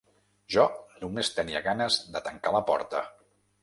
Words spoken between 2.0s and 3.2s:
de tancar la porta.